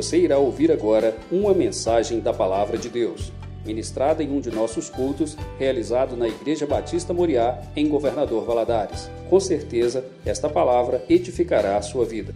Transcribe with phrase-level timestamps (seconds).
[0.00, 3.30] Você irá ouvir agora uma mensagem da Palavra de Deus,
[3.66, 9.10] ministrada em um de nossos cultos, realizado na Igreja Batista Moriá, em Governador Valadares.
[9.28, 12.34] Com certeza, esta palavra edificará a sua vida.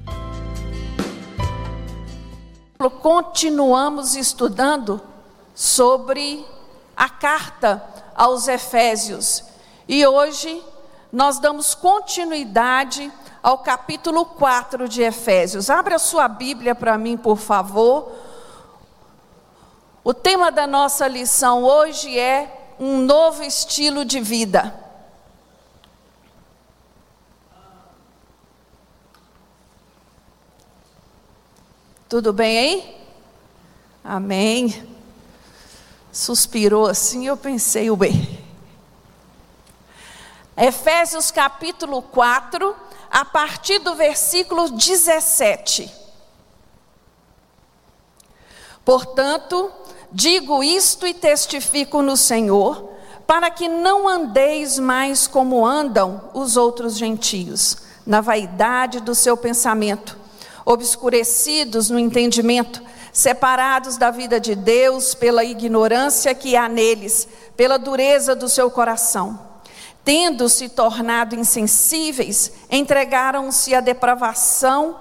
[3.00, 5.00] Continuamos estudando
[5.54, 6.44] sobre
[6.94, 7.82] a carta
[8.14, 9.42] aos Efésios
[9.88, 10.62] e hoje
[11.10, 13.10] nós damos continuidade
[13.44, 15.68] ao capítulo 4 de Efésios.
[15.68, 18.10] Abra sua Bíblia para mim, por favor.
[20.02, 24.74] O tema da nossa lição hoje é um novo estilo de vida.
[32.08, 33.06] Tudo bem aí?
[34.02, 34.88] Amém.
[36.10, 38.42] Suspirou assim, eu pensei, o bem.
[40.56, 42.74] Efésios capítulo 4,
[43.14, 45.88] a partir do versículo 17.
[48.84, 49.70] Portanto,
[50.10, 52.90] digo isto e testifico no Senhor,
[53.24, 60.18] para que não andeis mais como andam os outros gentios, na vaidade do seu pensamento,
[60.64, 68.34] obscurecidos no entendimento, separados da vida de Deus pela ignorância que há neles, pela dureza
[68.34, 69.53] do seu coração
[70.04, 74.96] tendo se tornado insensíveis, entregaram-se à depravação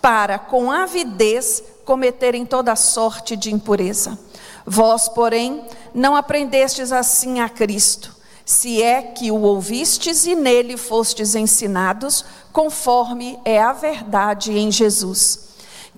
[0.00, 4.18] para, com avidez, cometerem toda sorte de impureza.
[4.64, 11.34] Vós, porém, não aprendestes assim a Cristo, se é que o ouvistes e nele fostes
[11.34, 15.50] ensinados, conforme é a verdade em Jesus.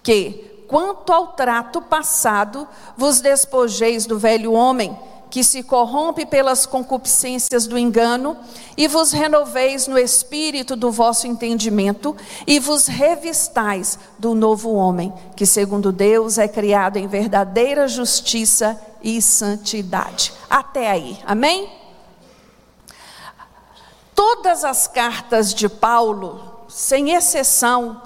[0.02, 4.96] Que, quanto ao trato passado, vos despojeis do velho homem
[5.30, 8.36] que se corrompe pelas concupiscências do engano,
[8.76, 15.44] e vos renoveis no espírito do vosso entendimento, e vos revistais do novo homem, que
[15.44, 20.32] segundo Deus é criado em verdadeira justiça e santidade.
[20.48, 21.70] Até aí, amém?
[24.14, 28.02] Todas as cartas de Paulo, sem exceção,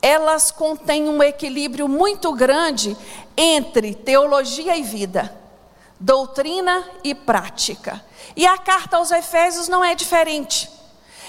[0.00, 2.96] elas contêm um equilíbrio muito grande
[3.36, 5.37] entre teologia e vida
[6.00, 8.04] doutrina e prática.
[8.36, 10.70] E a carta aos Efésios não é diferente.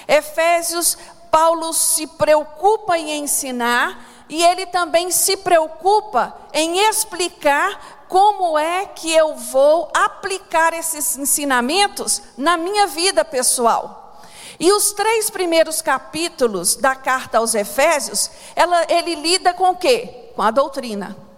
[0.06, 0.96] Efésios,
[1.30, 9.12] Paulo se preocupa em ensinar e ele também se preocupa em explicar como é que
[9.12, 14.20] eu vou aplicar esses ensinamentos na minha vida pessoal.
[14.58, 20.30] E os três primeiros capítulos da carta aos Efésios, ela, ele lida com o quê?
[20.34, 21.29] Com a doutrina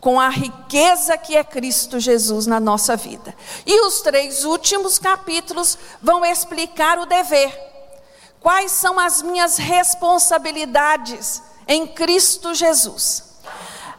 [0.00, 3.34] com a riqueza que é Cristo Jesus na nossa vida.
[3.66, 7.52] E os três últimos capítulos vão explicar o dever.
[8.40, 13.24] Quais são as minhas responsabilidades em Cristo Jesus?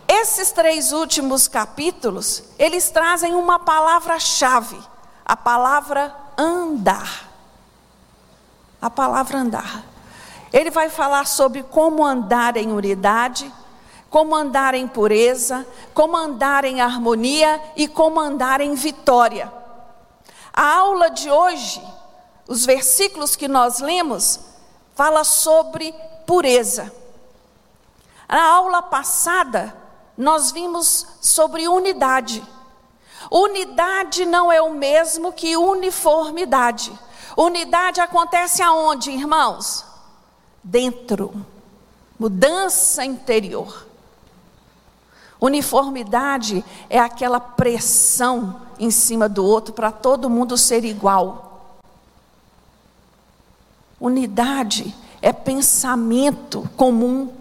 [0.07, 4.79] Esses três últimos capítulos, eles trazem uma palavra-chave,
[5.25, 7.29] a palavra andar.
[8.81, 9.83] A palavra andar.
[10.51, 13.53] Ele vai falar sobre como andar em unidade,
[14.09, 19.51] como andar em pureza, como andar em harmonia e como andar em vitória.
[20.53, 21.81] A aula de hoje,
[22.47, 24.39] os versículos que nós lemos,
[24.95, 25.93] fala sobre
[26.25, 26.91] pureza.
[28.27, 29.75] Na aula passada,
[30.17, 32.43] nós vimos sobre unidade.
[33.31, 36.91] Unidade não é o mesmo que uniformidade.
[37.37, 39.85] Unidade acontece aonde, irmãos?
[40.63, 41.45] Dentro.
[42.19, 43.88] Mudança interior.
[45.41, 51.77] Uniformidade é aquela pressão em cima do outro para todo mundo ser igual.
[53.99, 57.31] Unidade é pensamento comum,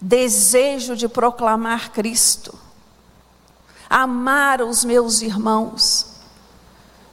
[0.00, 2.58] desejo de proclamar Cristo,
[3.88, 6.14] amar os meus irmãos,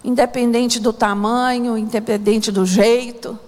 [0.04, 3.40] independente do tamanho, independente do jeito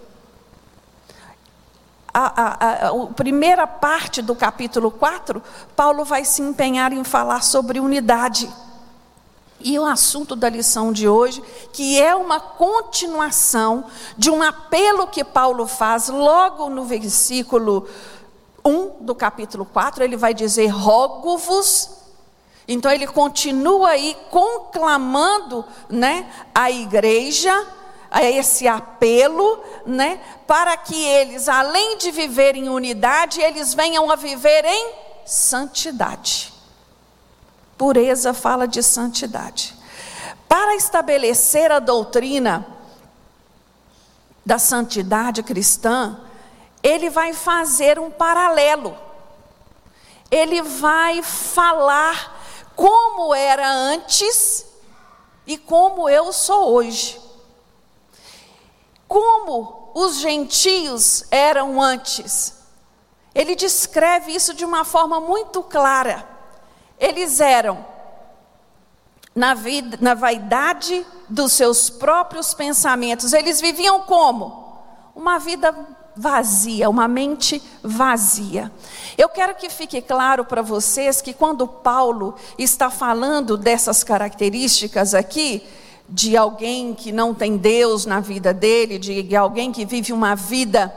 [2.17, 5.42] a, a, a, a primeira parte do capítulo 4,
[5.75, 8.51] Paulo vai se empenhar em falar sobre unidade.
[9.59, 13.86] E o assunto da lição de hoje, que é uma continuação
[14.18, 17.88] de um apelo que Paulo faz logo no versículo
[18.65, 21.97] 1 do capítulo 4, ele vai dizer: Rogo-vos.
[22.68, 27.76] Então ele continua aí conclamando né, a igreja
[28.09, 34.15] a esse apelo, né, para que eles, além de viver em unidade, eles venham a
[34.15, 34.94] viver em
[35.25, 36.54] santidade.
[37.77, 39.75] Pureza fala de santidade.
[40.48, 42.65] Para estabelecer a doutrina
[44.45, 46.19] da santidade cristã,
[46.81, 48.98] ele vai fazer um paralelo.
[50.30, 52.36] ele vai falar
[52.75, 54.65] como era antes
[55.45, 57.19] e como eu sou hoje.
[59.07, 62.54] Como os gentios eram antes.
[63.33, 66.27] Ele descreve isso de uma forma muito clara.
[67.00, 67.86] Eles eram
[69.33, 73.33] na, vida, na vaidade dos seus próprios pensamentos.
[73.33, 74.81] Eles viviam como?
[75.15, 75.74] Uma vida
[76.15, 78.71] vazia, uma mente vazia.
[79.18, 85.63] Eu quero que fique claro para vocês que quando Paulo está falando dessas características aqui,
[86.09, 90.94] de alguém que não tem Deus na vida dele, de alguém que vive uma vida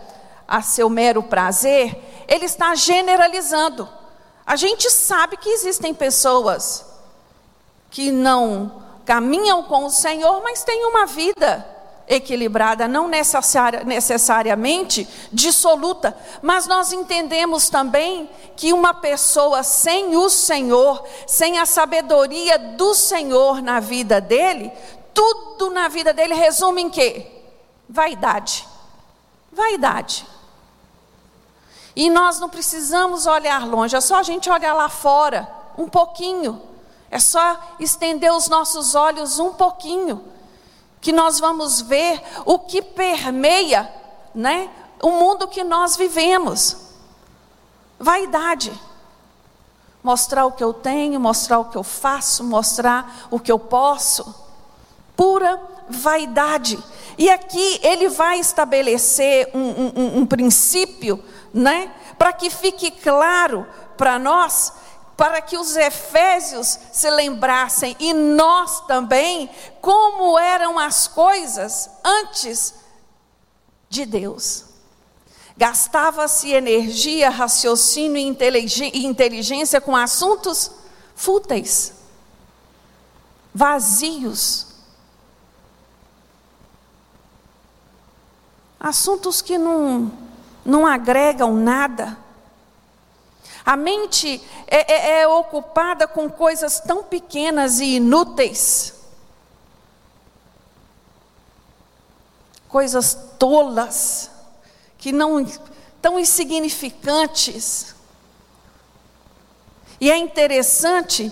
[0.47, 3.89] a seu mero prazer, ele está generalizando.
[4.47, 6.85] A gente sabe que existem pessoas
[7.91, 11.67] que não caminham com o Senhor, mas têm uma vida
[12.09, 21.59] equilibrada, não necessariamente dissoluta, mas nós entendemos também que uma pessoa sem o Senhor, sem
[21.59, 24.73] a sabedoria do Senhor na vida dele,
[25.15, 27.45] tudo na vida dele resume em quê?
[27.89, 28.67] Vaidade.
[29.53, 30.27] Vaidade.
[31.95, 36.62] E nós não precisamos olhar longe, é só a gente olhar lá fora, um pouquinho.
[37.11, 40.25] É só estender os nossos olhos um pouquinho
[41.01, 43.93] que nós vamos ver o que permeia,
[44.35, 44.71] né,
[45.03, 46.77] o mundo que nós vivemos.
[47.99, 48.73] Vaidade.
[50.03, 54.35] Mostrar o que eu tenho, mostrar o que eu faço, mostrar o que eu posso.
[55.21, 56.83] Pura vaidade.
[57.19, 61.23] E aqui ele vai estabelecer um, um, um princípio,
[61.53, 63.67] né, para que fique claro
[63.99, 64.73] para nós
[65.19, 69.51] para que os efésios se lembrassem e nós também
[69.83, 72.73] como eram as coisas antes
[73.91, 74.65] de Deus.
[75.55, 80.71] Gastava-se energia, raciocínio e inteligência com assuntos
[81.15, 81.93] fúteis,
[83.55, 84.70] vazios.
[88.81, 90.11] Assuntos que não,
[90.65, 92.17] não agregam nada.
[93.65, 98.94] A mente é, é, é ocupada com coisas tão pequenas e inúteis,
[102.67, 104.31] coisas tolas,
[104.97, 105.44] que não
[106.00, 107.94] tão insignificantes.
[110.00, 111.31] E é interessante,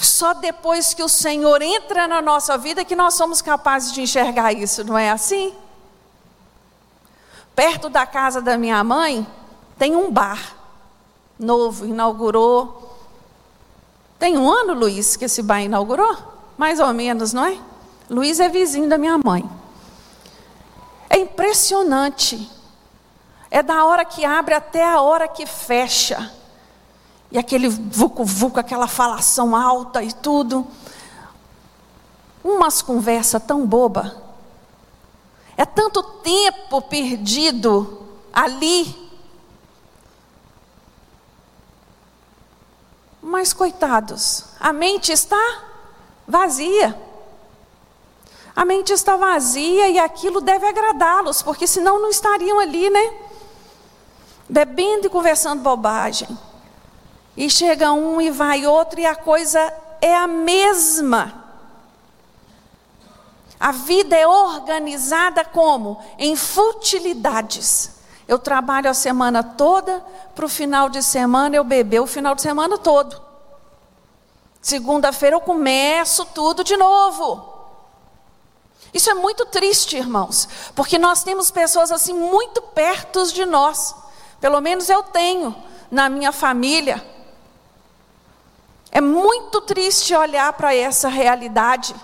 [0.00, 4.52] só depois que o Senhor entra na nossa vida que nós somos capazes de enxergar
[4.52, 5.54] isso, não é assim?
[7.58, 9.26] Perto da casa da minha mãe
[9.76, 10.54] tem um bar
[11.36, 12.96] novo, inaugurou.
[14.16, 16.16] Tem um ano, Luiz, que esse bar inaugurou?
[16.56, 17.58] Mais ou menos, não é?
[18.08, 19.44] Luiz é vizinho da minha mãe.
[21.10, 22.48] É impressionante.
[23.50, 26.32] É da hora que abre até a hora que fecha.
[27.28, 30.64] E aquele vucu-vucu, aquela falação alta e tudo.
[32.44, 34.27] Umas conversas tão boba.
[35.58, 39.08] É tanto tempo perdido ali
[43.28, 45.36] Mas coitados, a mente está
[46.26, 46.98] vazia.
[48.56, 53.12] A mente está vazia e aquilo deve agradá-los, porque senão não estariam ali, né?
[54.48, 56.26] Bebendo e conversando bobagem.
[57.36, 59.60] E chega um e vai outro e a coisa
[60.00, 61.47] é a mesma.
[63.58, 66.00] A vida é organizada como?
[66.18, 67.98] Em futilidades.
[68.26, 72.42] Eu trabalho a semana toda, para o final de semana eu beber o final de
[72.42, 73.20] semana todo.
[74.60, 77.56] Segunda-feira eu começo tudo de novo.
[78.92, 83.94] Isso é muito triste, irmãos, porque nós temos pessoas assim muito perto de nós.
[84.40, 85.54] Pelo menos eu tenho
[85.90, 87.04] na minha família.
[88.90, 91.94] É muito triste olhar para essa realidade.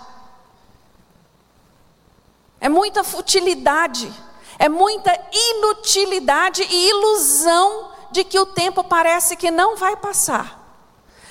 [2.64, 4.10] É muita futilidade.
[4.58, 10.62] É muita inutilidade e ilusão de que o tempo parece que não vai passar.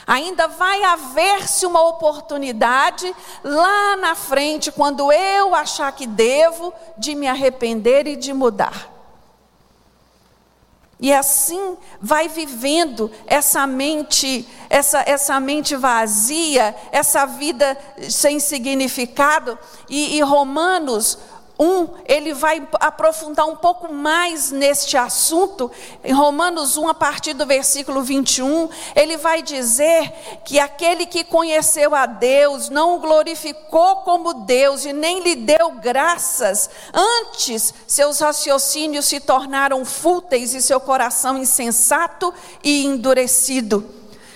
[0.06, 7.28] Ainda vai haver-se uma oportunidade lá na frente, quando eu achar que devo, de me
[7.28, 8.93] arrepender e de mudar.
[11.04, 17.78] E assim vai vivendo essa mente, essa, essa mente vazia, essa vida
[18.10, 19.60] sem significado.
[19.90, 21.20] E, e Romanos
[21.60, 25.72] 1, ele vai aprofundar um pouco mais neste assunto.
[26.04, 30.12] Em Romanos 1, a partir do versículo 21, ele vai dizer
[30.44, 35.72] que aquele que conheceu a Deus não o glorificou como Deus e nem lhe deu
[35.72, 36.70] graças.
[36.92, 42.34] Antes, seus raciocínios se tornaram fúteis e seu coração insensato
[42.64, 43.86] e endurecido.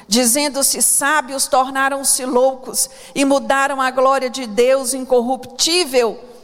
[0.08, 6.37] Dizendo-se sábios, tornaram-se loucos e mudaram a glória de Deus incorruptível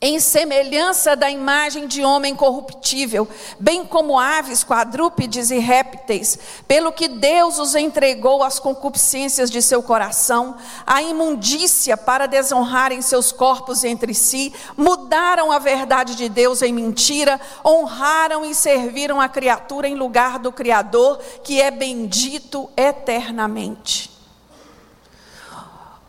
[0.00, 3.26] em semelhança da imagem de homem corruptível,
[3.58, 6.38] bem como aves, quadrúpedes e répteis,
[6.68, 13.32] pelo que Deus os entregou às concupiscências de seu coração, à imundícia para desonrarem seus
[13.32, 19.88] corpos entre si, mudaram a verdade de Deus em mentira, honraram e serviram a criatura
[19.88, 24.16] em lugar do Criador, que é bendito eternamente.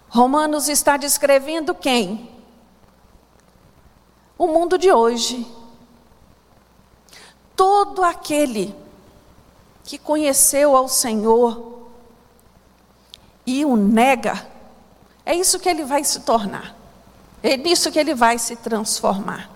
[0.09, 2.38] Romanos está descrevendo quem?
[4.39, 5.45] O mundo de hoje.
[7.55, 8.73] Todo aquele
[9.83, 11.81] que conheceu ao Senhor
[13.45, 14.47] e o nega,
[15.25, 16.73] é isso que ele vai se tornar.
[17.43, 19.49] É nisso que ele vai se transformar.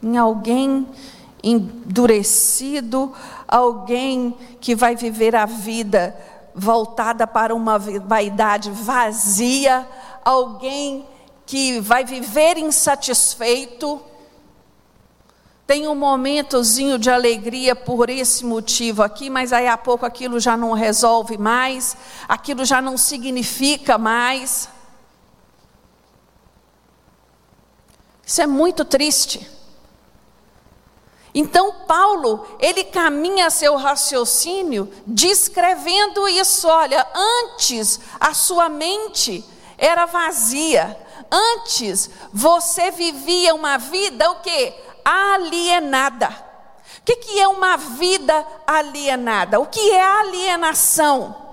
[0.00, 0.86] Em alguém
[1.42, 3.12] endurecido,
[3.46, 6.16] alguém que vai viver a vida
[6.54, 9.88] voltada para uma vaidade vazia,
[10.24, 11.06] alguém
[11.48, 14.04] que vai viver insatisfeito,
[15.66, 20.58] tem um momentozinho de alegria por esse motivo aqui, mas aí a pouco aquilo já
[20.58, 21.96] não resolve mais,
[22.28, 24.68] aquilo já não significa mais.
[28.26, 29.50] Isso é muito triste.
[31.34, 39.42] Então Paulo, ele caminha seu raciocínio descrevendo isso, olha, antes a sua mente
[39.78, 44.74] era vazia, Antes você vivia uma vida o que?
[45.04, 46.28] Alienada.
[46.98, 49.60] O que, que é uma vida alienada?
[49.60, 51.48] O que é alienação?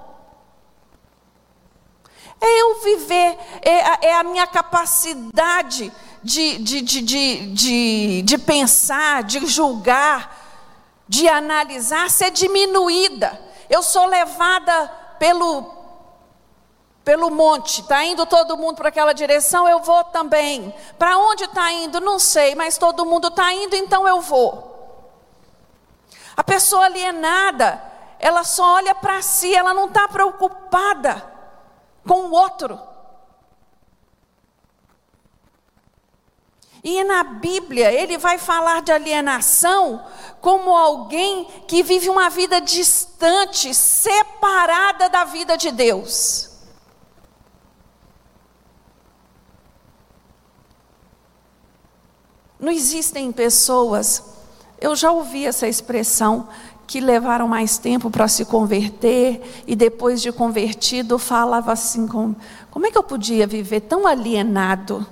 [2.41, 5.91] É eu viver, é, é a minha capacidade
[6.21, 10.35] de, de, de, de, de, de pensar, de julgar,
[11.07, 13.39] de analisar ser diminuída.
[13.69, 14.87] Eu sou levada
[15.19, 15.63] pelo,
[17.05, 20.73] pelo monte, está indo todo mundo para aquela direção, eu vou também.
[20.97, 22.01] Para onde está indo?
[22.01, 24.73] Não sei, mas todo mundo está indo, então eu vou.
[26.35, 27.79] A pessoa alienada,
[28.19, 31.23] ela só olha para si, ela não está preocupada
[32.07, 32.79] com o outro.
[36.83, 40.03] E na Bíblia, ele vai falar de alienação
[40.41, 46.54] como alguém que vive uma vida distante, separada da vida de Deus.
[52.65, 54.23] Não existem pessoas,
[54.81, 56.49] eu já ouvi essa expressão,
[56.87, 62.35] que levaram mais tempo para se converter e depois de convertido falava assim: como,
[62.71, 65.05] como é que eu podia viver tão alienado?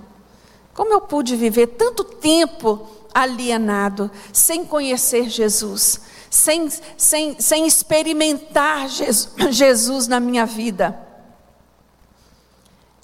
[0.73, 6.67] Como eu pude viver tanto tempo alienado, sem conhecer Jesus, sem,
[6.97, 10.99] sem, sem experimentar Jesus, Jesus na minha vida?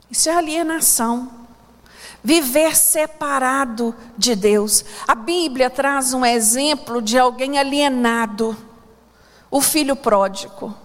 [0.09, 1.38] Isso é alienação
[2.23, 4.83] viver separado de Deus.
[5.07, 8.55] A Bíblia traz um exemplo de alguém alienado,
[9.49, 10.75] o filho pródigo.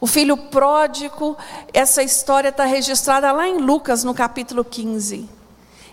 [0.00, 1.36] O filho pródigo,
[1.74, 5.28] essa história está registrada lá em Lucas, no capítulo 15.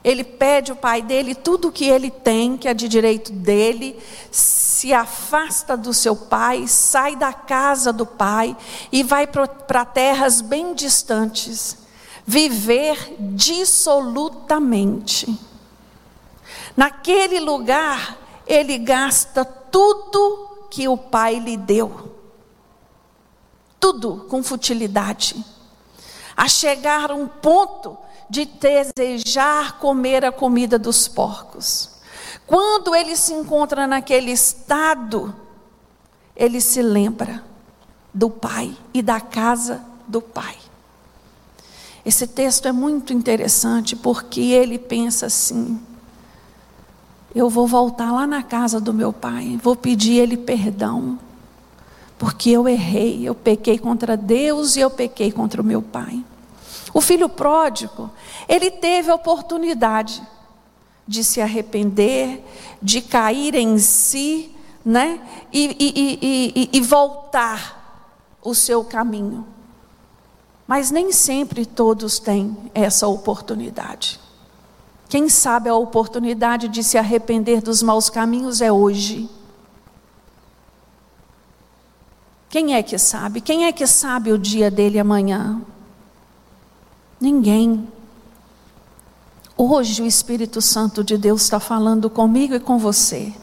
[0.03, 3.99] Ele pede o pai dele tudo o que ele tem, que é de direito dele,
[4.31, 8.55] se afasta do seu pai, sai da casa do pai
[8.91, 11.86] e vai para terras bem distantes
[12.27, 15.39] viver dissolutamente.
[16.75, 22.11] Naquele lugar, ele gasta tudo que o pai lhe deu.
[23.79, 25.41] Tudo com futilidade.
[26.35, 27.97] A chegar a um ponto
[28.29, 31.91] de desejar comer a comida dos porcos.
[32.45, 35.33] Quando ele se encontra naquele estado,
[36.35, 37.41] ele se lembra
[38.13, 40.66] do pai e da casa do pai.
[42.07, 45.77] Esse texto é muito interessante porque ele pensa assim:
[47.35, 51.19] eu vou voltar lá na casa do meu pai, vou pedir ele perdão,
[52.17, 56.23] porque eu errei, eu pequei contra Deus e eu pequei contra o meu pai.
[56.93, 58.09] O filho pródigo,
[58.47, 60.25] ele teve a oportunidade
[61.05, 62.41] de se arrepender,
[62.81, 65.19] de cair em si, né?
[65.51, 68.07] e, e, e, e voltar
[68.41, 69.56] o seu caminho.
[70.67, 74.19] Mas nem sempre todos têm essa oportunidade.
[75.07, 79.29] Quem sabe a oportunidade de se arrepender dos maus caminhos é hoje.
[82.49, 83.39] Quem é que sabe?
[83.39, 85.61] Quem é que sabe o dia dele amanhã?
[87.19, 87.87] Ninguém.
[89.55, 93.33] Hoje o Espírito Santo de Deus está falando comigo e com você,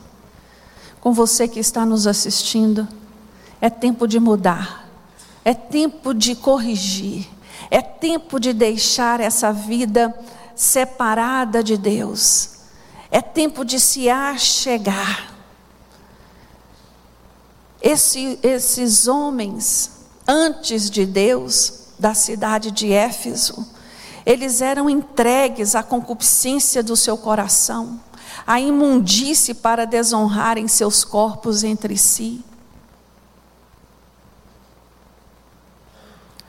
[1.00, 2.86] com você que está nos assistindo.
[3.60, 4.83] É tempo de mudar.
[5.44, 7.28] É tempo de corrigir.
[7.70, 10.14] É tempo de deixar essa vida
[10.54, 12.50] separada de Deus.
[13.10, 15.34] É tempo de se achegar.
[17.80, 19.90] Esse, esses homens,
[20.26, 23.66] antes de Deus, da cidade de Éfeso,
[24.24, 28.00] eles eram entregues à concupiscência do seu coração,
[28.46, 32.42] à imundície para desonrarem seus corpos entre si.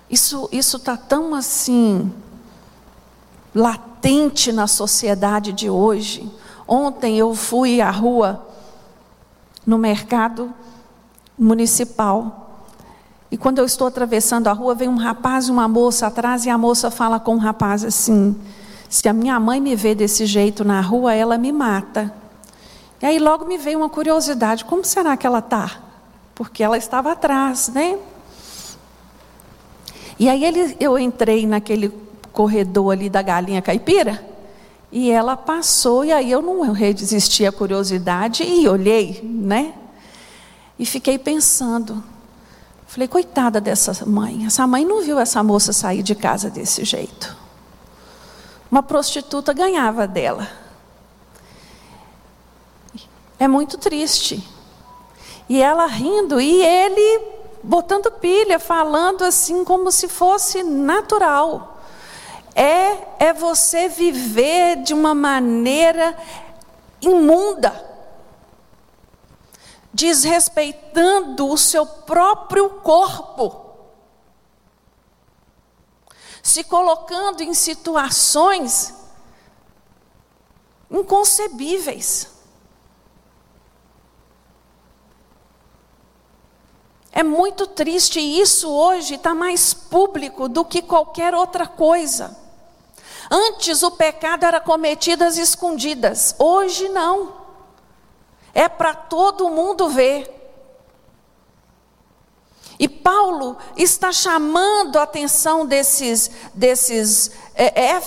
[0.09, 2.11] Isso isso está tão assim
[3.53, 6.31] latente na sociedade de hoje.
[6.67, 8.45] Ontem eu fui à rua
[9.65, 10.53] no mercado
[11.37, 12.45] municipal
[13.35, 16.49] e quando eu estou atravessando a rua, vem um rapaz e uma moça atrás, e
[16.49, 18.35] a moça fala com o rapaz assim:
[18.87, 22.13] Se a minha mãe me vê desse jeito na rua, ela me mata.
[23.01, 25.71] E aí logo me veio uma curiosidade: como será que ela está?
[26.33, 27.97] Porque ela estava atrás, né?
[30.17, 31.91] E aí ele, eu entrei naquele
[32.31, 34.23] corredor ali da galinha caipira,
[34.91, 39.73] e ela passou, e aí eu não resisti à curiosidade e olhei, né?
[40.79, 42.03] E fiquei pensando,
[42.95, 44.45] Falei, coitada dessa mãe.
[44.45, 47.35] Essa mãe não viu essa moça sair de casa desse jeito.
[48.71, 50.47] Uma prostituta ganhava dela.
[53.37, 54.41] É muito triste.
[55.49, 57.34] E ela rindo, e ele
[57.65, 61.79] botando pilha, falando assim como se fosse natural.
[62.53, 66.17] É, é você viver de uma maneira
[67.01, 67.83] imunda
[69.91, 73.65] desrespeitando o seu próprio corpo,
[76.43, 78.93] se colocando em situações
[80.91, 82.34] inconcebíveis.
[87.15, 92.37] É muito triste e isso hoje está mais público do que qualquer outra coisa.
[93.31, 97.45] Antes o pecado era cometido às escondidas, hoje não
[98.55, 100.44] é para todo mundo ver.
[102.77, 107.99] E Paulo está chamando a atenção desses, desses, é, é,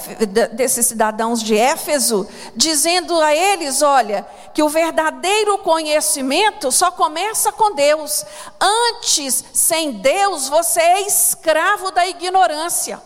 [0.49, 7.75] desses cidadãos de Éfeso, dizendo a eles: olha, que o verdadeiro conhecimento só começa com
[7.75, 8.25] Deus.
[8.61, 13.01] Antes, sem Deus, você é escravo da ignorância.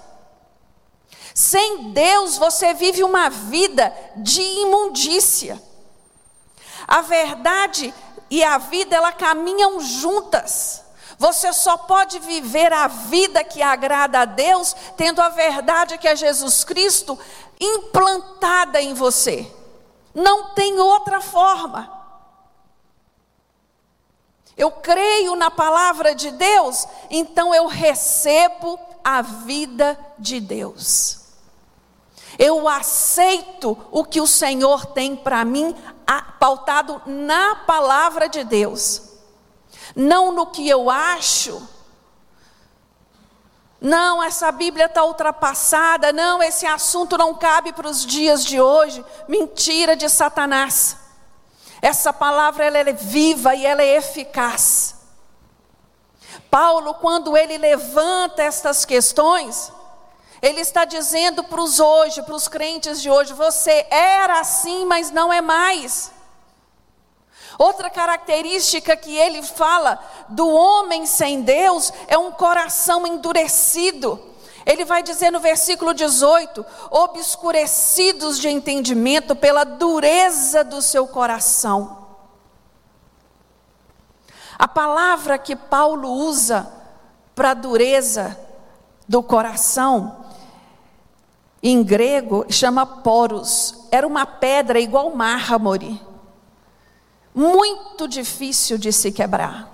[1.32, 5.62] Sem Deus, você vive uma vida de imundícia.
[6.88, 7.94] A verdade
[8.28, 10.81] e a vida, ela caminham juntas.
[11.22, 16.16] Você só pode viver a vida que agrada a Deus tendo a verdade que é
[16.16, 17.16] Jesus Cristo
[17.60, 19.48] implantada em você.
[20.12, 21.88] Não tem outra forma.
[24.56, 31.20] Eu creio na palavra de Deus, então eu recebo a vida de Deus.
[32.36, 35.72] Eu aceito o que o Senhor tem para mim,
[36.40, 39.11] pautado na palavra de Deus,
[39.94, 41.68] não no que eu acho.
[43.80, 46.12] Não, essa Bíblia está ultrapassada.
[46.12, 49.04] Não, esse assunto não cabe para os dias de hoje.
[49.26, 50.96] Mentira de Satanás.
[51.80, 54.94] Essa palavra ela é viva e ela é eficaz.
[56.48, 59.72] Paulo, quando ele levanta estas questões,
[60.40, 65.10] ele está dizendo para os hoje, para os crentes de hoje: você era assim, mas
[65.10, 66.12] não é mais.
[67.62, 69.96] Outra característica que ele fala
[70.28, 74.18] do homem sem Deus é um coração endurecido.
[74.66, 82.04] Ele vai dizer no versículo 18: obscurecidos de entendimento pela dureza do seu coração.
[84.58, 86.68] A palavra que Paulo usa
[87.32, 88.36] para dureza
[89.06, 90.24] do coração
[91.62, 93.86] em grego chama poros.
[93.92, 96.02] Era uma pedra igual mármore,
[97.34, 99.70] muito difícil de se quebrar.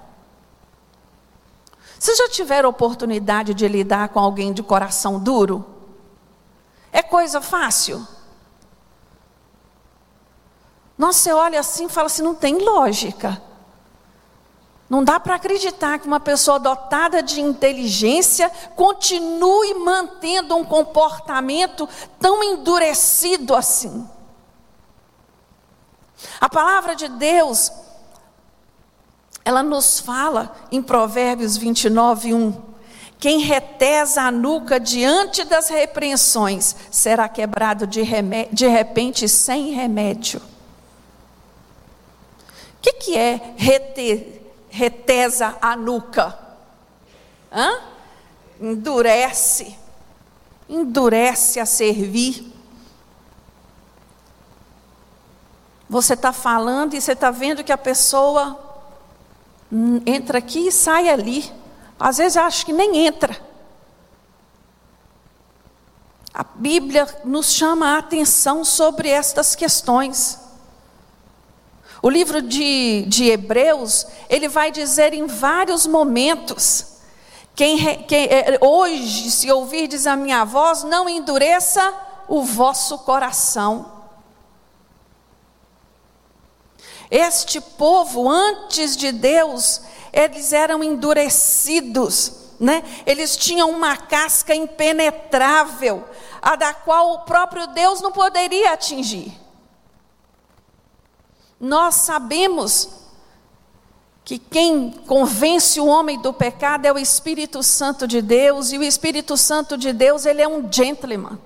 [1.98, 5.64] Vocês já tiveram oportunidade de lidar com alguém de coração duro?
[6.92, 8.06] É coisa fácil?
[10.96, 13.42] Nossa, você olha assim e fala assim: não tem lógica.
[14.88, 21.86] Não dá para acreditar que uma pessoa dotada de inteligência continue mantendo um comportamento
[22.18, 24.08] tão endurecido assim.
[26.40, 27.72] A palavra de Deus,
[29.44, 32.68] ela nos fala em Provérbios 29, 1.
[33.18, 38.02] Quem retesa a nuca diante das repreensões será quebrado de,
[38.52, 40.40] de repente sem remédio.
[40.40, 40.42] O
[42.80, 44.36] que, que é reter?
[44.70, 46.38] retesa a nuca.
[47.50, 47.80] Hã?
[48.60, 49.76] endurece,
[50.68, 52.52] endurece a servir.
[55.88, 58.58] Você está falando e você está vendo que a pessoa
[60.04, 61.50] entra aqui e sai ali.
[61.98, 63.36] Às vezes acho que nem entra.
[66.32, 70.38] A Bíblia nos chama a atenção sobre estas questões.
[72.00, 76.98] O livro de, de Hebreus, ele vai dizer em vários momentos:
[77.56, 81.92] quem, quem é, hoje, se ouvirdes a minha voz, não endureça
[82.28, 83.97] o vosso coração.
[87.10, 89.80] Este povo, antes de Deus,
[90.12, 92.82] eles eram endurecidos, né?
[93.06, 96.04] eles tinham uma casca impenetrável,
[96.42, 99.32] a da qual o próprio Deus não poderia atingir.
[101.60, 102.88] Nós sabemos
[104.24, 108.82] que quem convence o homem do pecado é o Espírito Santo de Deus, e o
[108.82, 111.38] Espírito Santo de Deus, ele é um gentleman.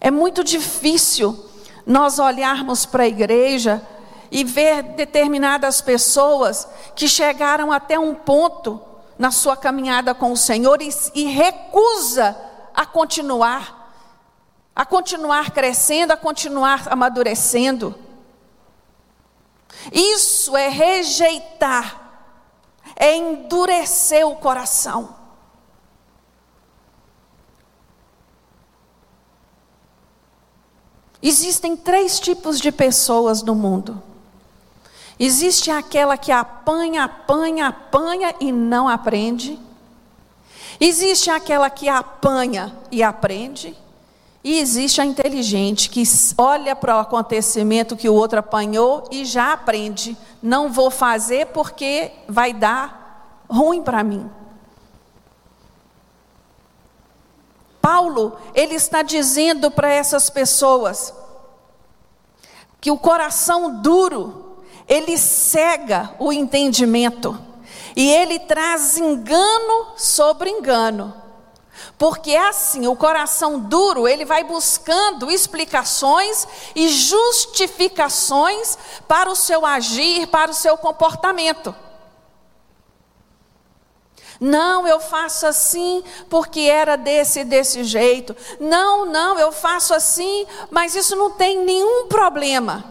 [0.00, 1.46] É muito difícil
[1.84, 3.86] nós olharmos para a igreja
[4.30, 8.80] e ver determinadas pessoas que chegaram até um ponto
[9.18, 12.36] na sua caminhada com o Senhor e, e recusa
[12.74, 13.92] a continuar,
[14.74, 17.94] a continuar crescendo, a continuar amadurecendo.
[19.92, 22.00] Isso é rejeitar,
[22.96, 25.19] é endurecer o coração.
[31.22, 34.02] Existem três tipos de pessoas no mundo.
[35.18, 39.58] Existe aquela que apanha, apanha, apanha e não aprende.
[40.80, 43.76] Existe aquela que apanha e aprende.
[44.42, 46.02] E existe a inteligente que
[46.38, 50.16] olha para o acontecimento que o outro apanhou e já aprende.
[50.42, 54.30] Não vou fazer porque vai dar ruim para mim.
[57.90, 61.12] Paulo, ele está dizendo para essas pessoas
[62.80, 67.36] que o coração duro, ele cega o entendimento
[67.96, 71.12] e ele traz engano sobre engano.
[71.98, 79.66] Porque é assim, o coração duro, ele vai buscando explicações e justificações para o seu
[79.66, 81.74] agir, para o seu comportamento.
[84.40, 88.34] Não, eu faço assim porque era desse desse jeito.
[88.58, 92.82] Não, não, eu faço assim, mas isso não tem nenhum problema.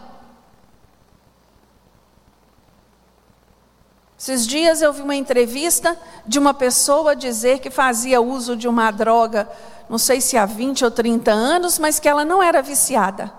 [4.17, 8.91] Esses dias eu vi uma entrevista de uma pessoa dizer que fazia uso de uma
[8.91, 9.49] droga,
[9.89, 13.33] não sei se há 20 ou 30 anos, mas que ela não era viciada.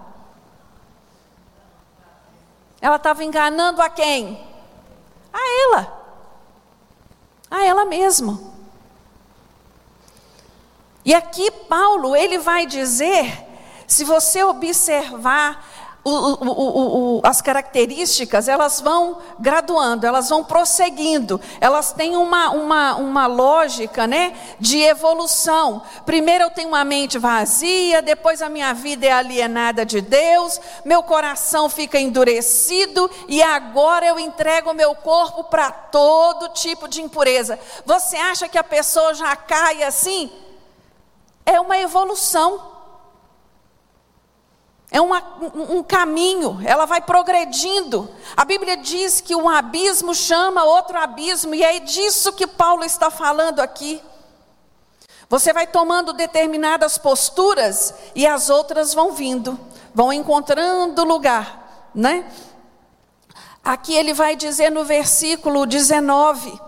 [2.81, 4.41] Ela estava enganando a quem?
[5.33, 6.00] A ela
[7.51, 8.41] a ela mesma.
[11.05, 13.47] E aqui Paulo, ele vai dizer,
[13.87, 15.67] se você observar
[16.03, 22.97] o, o, o, as características, elas vão graduando, elas vão prosseguindo, elas têm uma, uma,
[22.97, 25.83] uma lógica né, de evolução.
[26.07, 31.03] Primeiro eu tenho uma mente vazia, depois a minha vida é alienada de Deus, meu
[31.03, 37.59] coração fica endurecido e agora eu entrego meu corpo para todo tipo de impureza.
[37.85, 40.31] Você acha que a pessoa já cai assim?
[41.45, 42.70] É uma evolução.
[44.91, 45.23] É uma,
[45.55, 48.11] um caminho, ela vai progredindo.
[48.37, 53.09] A Bíblia diz que um abismo chama outro abismo, e é disso que Paulo está
[53.09, 54.03] falando aqui.
[55.29, 59.59] Você vai tomando determinadas posturas e as outras vão vindo,
[59.95, 62.29] vão encontrando lugar, né?
[63.63, 66.61] Aqui ele vai dizer no versículo 19: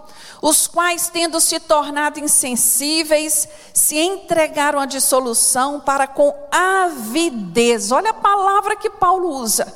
[0.42, 7.92] os quais, tendo se tornado insensíveis, se entregaram à dissolução para com avidez.
[7.92, 9.72] Olha a palavra que Paulo usa.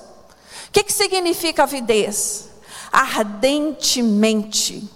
[0.66, 2.50] O que, que significa avidez?
[2.90, 4.90] Ardentemente,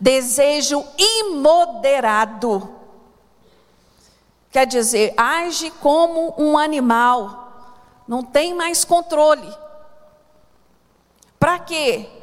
[0.00, 2.74] desejo imoderado.
[4.50, 7.68] Quer dizer, age como um animal,
[8.08, 9.52] não tem mais controle.
[11.38, 12.21] Para quê?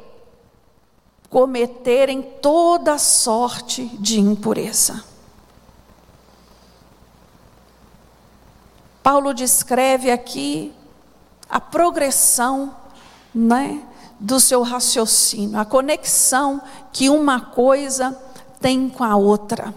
[1.30, 5.04] Cometerem toda sorte de impureza.
[9.00, 10.74] Paulo descreve aqui
[11.48, 12.74] a progressão
[13.32, 13.82] né,
[14.18, 16.60] do seu raciocínio, a conexão
[16.92, 18.16] que uma coisa
[18.60, 19.72] tem com a outra.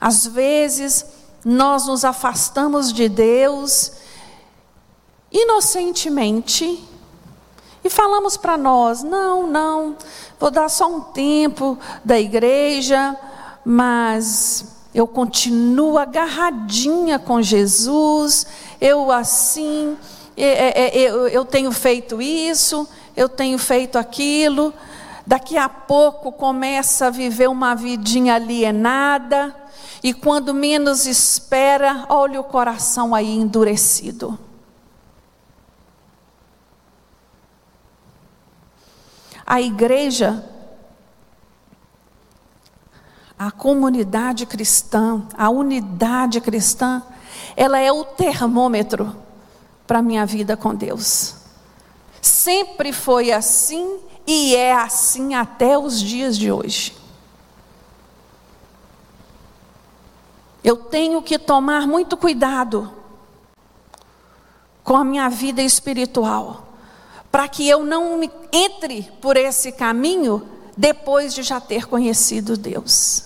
[0.00, 1.06] Às vezes,
[1.44, 3.92] nós nos afastamos de Deus
[5.30, 6.82] inocentemente
[7.84, 9.94] E falamos para nós: não, não,
[10.40, 13.14] vou dar só um tempo da igreja,
[13.62, 18.46] mas eu continuo agarradinha com Jesus,
[18.80, 19.96] eu assim,
[21.30, 24.72] eu tenho feito isso, eu tenho feito aquilo.
[25.26, 29.54] Daqui a pouco começa a viver uma vidinha alienada,
[30.02, 34.38] e quando menos espera, olha o coração aí endurecido.
[39.46, 40.44] A igreja,
[43.38, 47.02] a comunidade cristã, a unidade cristã,
[47.56, 49.14] ela é o termômetro
[49.86, 51.36] para a minha vida com Deus.
[52.22, 56.96] Sempre foi assim e é assim até os dias de hoje.
[60.62, 62.90] Eu tenho que tomar muito cuidado
[64.82, 66.73] com a minha vida espiritual,
[67.34, 73.24] para que eu não entre por esse caminho depois de já ter conhecido Deus.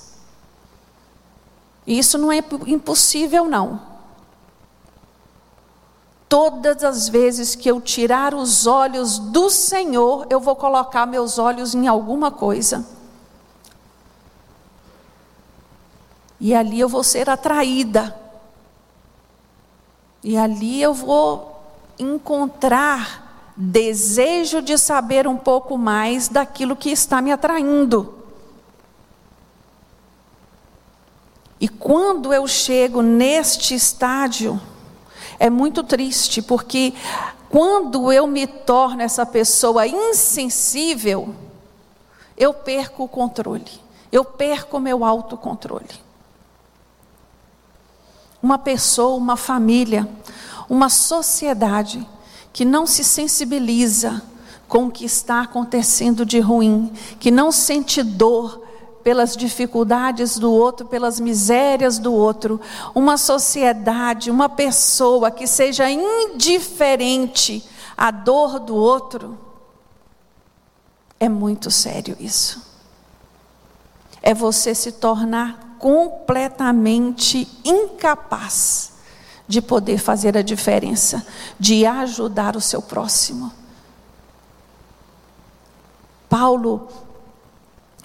[1.86, 3.82] Isso não é impossível, não.
[6.26, 11.74] Todas as vezes que eu tirar os olhos do Senhor, eu vou colocar meus olhos
[11.74, 12.86] em alguma coisa.
[16.40, 18.18] E ali eu vou ser atraída.
[20.24, 21.62] E ali eu vou
[21.98, 23.27] encontrar
[23.60, 28.14] desejo de saber um pouco mais daquilo que está me atraindo.
[31.60, 34.60] E quando eu chego neste estádio,
[35.40, 36.94] é muito triste, porque
[37.50, 41.34] quando eu me torno essa pessoa insensível,
[42.36, 43.72] eu perco o controle,
[44.12, 46.06] eu perco o meu autocontrole.
[48.40, 50.08] Uma pessoa, uma família,
[50.68, 52.06] uma sociedade
[52.58, 54.20] que não se sensibiliza
[54.66, 58.60] com o que está acontecendo de ruim, que não sente dor
[59.04, 62.60] pelas dificuldades do outro, pelas misérias do outro,
[62.96, 67.64] uma sociedade, uma pessoa que seja indiferente
[67.96, 69.38] à dor do outro,
[71.20, 72.60] é muito sério isso.
[74.20, 78.97] É você se tornar completamente incapaz
[79.48, 81.26] de poder fazer a diferença,
[81.58, 83.50] de ajudar o seu próximo.
[86.28, 86.88] Paulo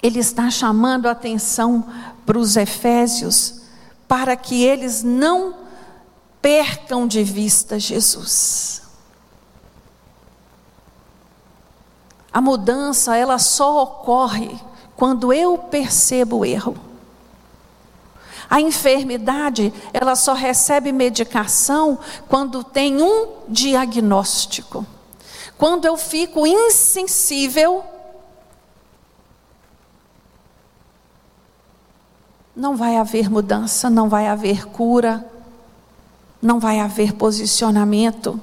[0.04, 1.86] ele está chamando a atenção
[2.26, 3.62] para os efésios,
[4.06, 5.56] para que eles não
[6.42, 8.82] percam de vista Jesus.
[12.34, 14.60] A mudança, ela só ocorre
[14.94, 16.76] quando eu percebo o erro.
[18.50, 24.86] A enfermidade, ela só recebe medicação quando tem um diagnóstico.
[25.58, 27.84] Quando eu fico insensível
[32.56, 35.26] não vai haver mudança, não vai haver cura,
[36.42, 38.40] não vai haver posicionamento.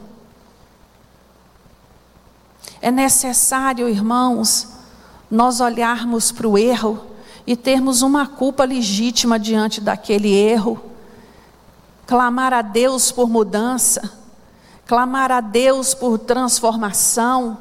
[2.81, 4.69] É necessário, irmãos,
[5.31, 7.07] nós olharmos para o erro
[7.51, 10.81] e termos uma culpa legítima diante daquele erro,
[12.07, 14.17] clamar a Deus por mudança,
[14.87, 17.59] clamar a Deus por transformação,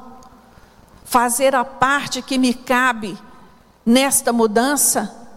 [1.03, 3.17] fazer a parte que me cabe
[3.83, 5.27] nesta mudança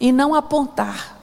[0.00, 1.18] e não apontar.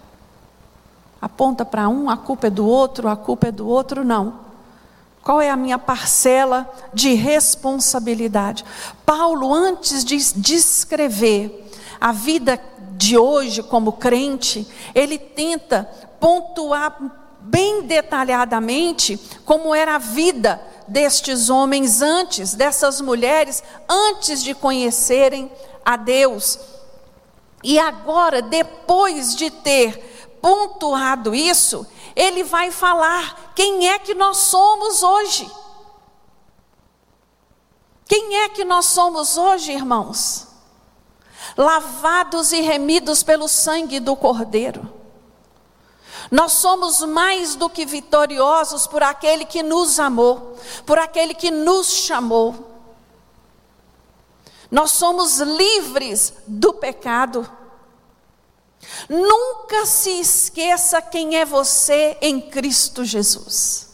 [1.19, 4.46] Aponta para um, a culpa é do outro, a culpa é do outro, não.
[5.27, 8.63] Qual é a minha parcela de responsabilidade?
[9.05, 12.57] Paulo, antes de descrever a vida
[12.91, 15.83] de hoje como crente, ele tenta
[16.17, 16.97] pontuar
[17.41, 25.51] bem detalhadamente como era a vida destes homens antes, dessas mulheres, antes de conhecerem
[25.83, 26.57] a Deus.
[27.61, 31.85] E agora, depois de ter pontuado isso,
[32.17, 35.49] ele vai falar quem é que nós somos hoje.
[38.07, 40.47] Quem é que nós somos hoje, irmãos?
[41.55, 44.91] Lavados e remidos pelo sangue do Cordeiro.
[46.31, 51.87] Nós somos mais do que vitoriosos por aquele que nos amou, por aquele que nos
[51.87, 52.67] chamou.
[54.71, 57.47] Nós somos livres do pecado.
[59.09, 63.87] Nunca se esqueça quem é você em Cristo Jesus.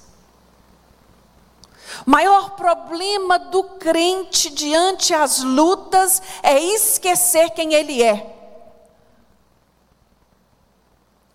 [2.05, 8.33] O maior problema do crente diante as lutas é esquecer quem ele é.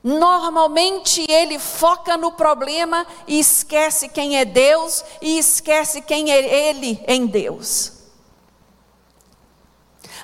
[0.03, 7.03] Normalmente ele foca no problema e esquece quem é Deus e esquece quem é ele
[7.07, 7.98] em Deus.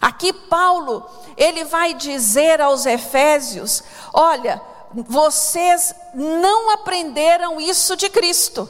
[0.05, 4.61] Aqui Paulo, ele vai dizer aos Efésios: olha,
[4.93, 8.69] vocês não aprenderam isso de Cristo.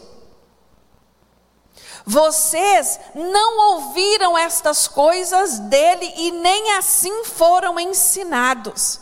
[2.06, 9.00] Vocês não ouviram estas coisas dele e nem assim foram ensinados.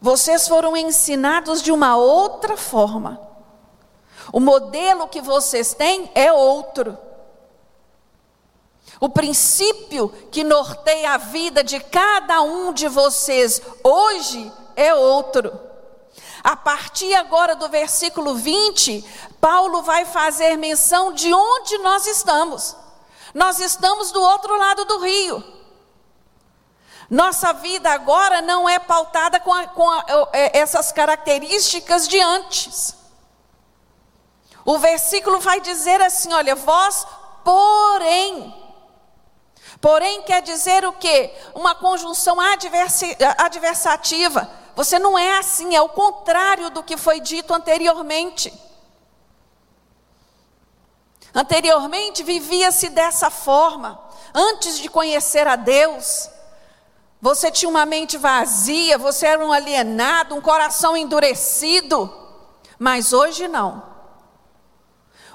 [0.00, 3.20] Vocês foram ensinados de uma outra forma.
[4.32, 6.96] O modelo que vocês têm é outro.
[9.00, 15.58] O princípio que norteia a vida de cada um de vocês hoje é outro.
[16.44, 19.02] A partir agora do versículo 20,
[19.40, 22.76] Paulo vai fazer menção de onde nós estamos.
[23.32, 25.42] Nós estamos do outro lado do rio.
[27.08, 32.94] Nossa vida agora não é pautada com, a, com a, é, essas características de antes.
[34.64, 37.06] O versículo vai dizer assim: olha, vós,
[37.42, 38.59] porém.
[39.80, 41.32] Porém quer dizer o quê?
[41.54, 42.36] Uma conjunção
[43.38, 44.50] adversativa.
[44.76, 48.52] Você não é assim, é o contrário do que foi dito anteriormente.
[51.34, 54.00] Anteriormente vivia-se dessa forma,
[54.34, 56.28] antes de conhecer a Deus.
[57.22, 62.12] Você tinha uma mente vazia, você era um alienado, um coração endurecido.
[62.78, 63.89] Mas hoje não.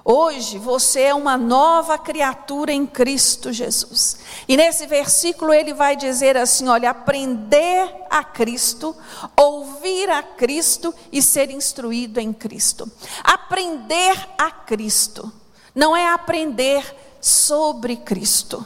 [0.07, 4.19] Hoje você é uma nova criatura em Cristo Jesus.
[4.47, 8.95] E nesse versículo ele vai dizer assim: olha, aprender a Cristo,
[9.35, 12.87] ouvir a Cristo e ser instruído em Cristo.
[13.23, 15.33] Aprender a Cristo
[15.73, 18.63] não é aprender sobre Cristo.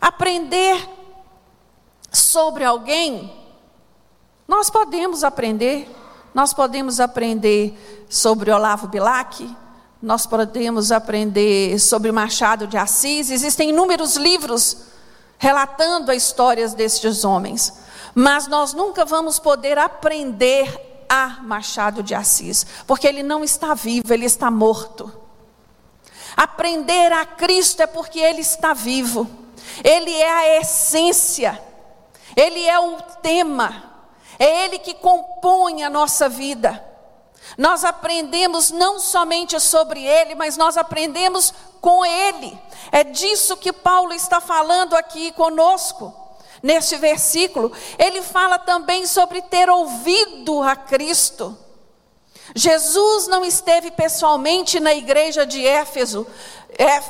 [0.00, 0.88] Aprender
[2.10, 3.30] sobre alguém,
[4.48, 5.96] nós podemos aprender.
[6.32, 9.54] Nós podemos aprender sobre Olavo Bilac,
[10.02, 13.30] nós podemos aprender sobre Machado de Assis.
[13.30, 14.78] Existem inúmeros livros
[15.38, 17.72] relatando as histórias destes homens,
[18.14, 24.12] mas nós nunca vamos poder aprender a Machado de Assis, porque ele não está vivo,
[24.12, 25.12] ele está morto.
[26.36, 29.28] Aprender a Cristo é porque ele está vivo,
[29.82, 31.70] ele é a essência
[32.36, 33.84] ele é o tema,
[34.38, 36.82] é Ele que compõe a nossa vida.
[37.60, 42.58] Nós aprendemos não somente sobre Ele, mas nós aprendemos com Ele.
[42.90, 46.10] É disso que Paulo está falando aqui conosco,
[46.62, 47.70] neste versículo.
[47.98, 51.54] Ele fala também sobre ter ouvido a Cristo.
[52.54, 56.26] Jesus não esteve pessoalmente na igreja de Éfeso,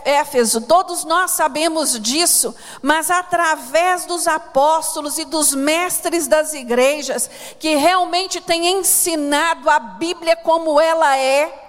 [0.05, 7.76] Éfeso, todos nós sabemos disso, mas através dos apóstolos e dos mestres das igrejas, que
[7.76, 11.68] realmente têm ensinado a Bíblia como ela é,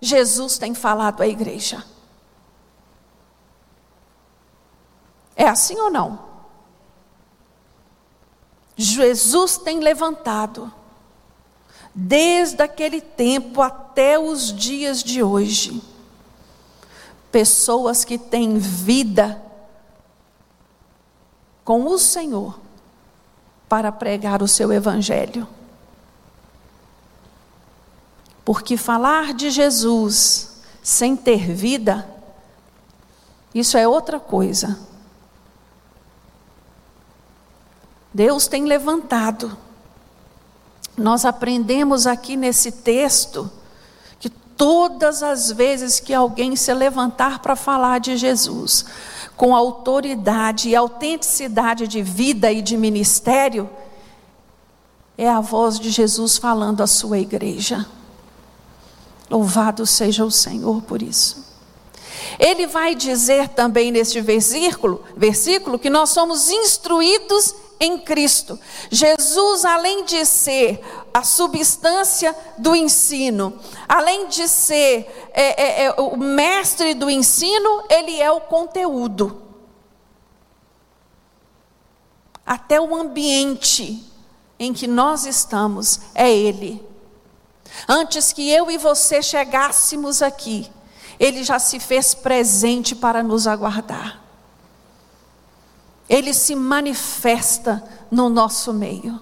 [0.00, 1.84] Jesus tem falado à igreja.
[5.34, 6.24] É assim ou não?
[8.76, 10.72] Jesus tem levantado,
[11.98, 15.82] desde aquele tempo até os dias de hoje,
[17.32, 19.42] pessoas que têm vida
[21.64, 22.60] com o Senhor
[23.66, 25.48] para pregar o seu evangelho.
[28.44, 32.06] Porque falar de Jesus sem ter vida,
[33.54, 34.78] isso é outra coisa.
[38.12, 39.56] Deus tem levantado.
[40.96, 43.50] Nós aprendemos aqui nesse texto
[44.56, 48.86] todas as vezes que alguém se levantar para falar de Jesus,
[49.36, 53.68] com autoridade e autenticidade de vida e de ministério,
[55.18, 57.86] é a voz de Jesus falando à sua igreja.
[59.30, 61.44] Louvado seja o Senhor por isso.
[62.38, 68.58] Ele vai dizer também neste versículo, versículo que nós somos instruídos em Cristo.
[68.90, 70.80] Jesus, além de ser
[71.12, 78.20] a substância do ensino, além de ser é, é, é, o mestre do ensino, ele
[78.20, 79.42] é o conteúdo.
[82.44, 84.04] Até o ambiente
[84.58, 86.84] em que nós estamos é Ele.
[87.88, 90.70] Antes que eu e você chegássemos aqui,
[91.18, 94.25] Ele já se fez presente para nos aguardar.
[96.08, 99.20] Ele se manifesta no nosso meio.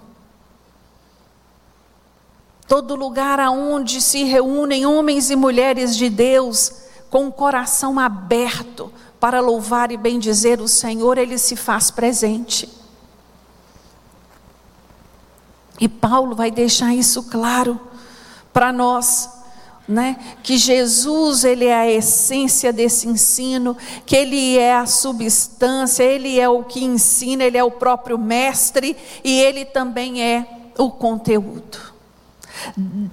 [2.66, 9.40] Todo lugar aonde se reúnem homens e mulheres de Deus com o coração aberto para
[9.40, 12.68] louvar e bendizer o Senhor, ele se faz presente.
[15.80, 17.80] E Paulo vai deixar isso claro
[18.52, 19.30] para nós.
[19.86, 20.16] Né?
[20.42, 23.76] Que Jesus ele é a essência desse ensino,
[24.06, 28.96] que ele é a substância, ele é o que ensina, ele é o próprio mestre
[29.22, 30.46] e ele também é
[30.78, 31.78] o conteúdo.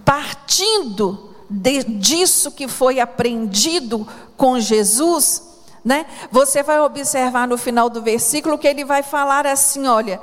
[0.05, 4.07] Partindo de, disso que foi aprendido
[4.37, 5.43] com Jesus,
[5.83, 6.05] né?
[6.31, 10.21] Você vai observar no final do versículo que ele vai falar assim, olha,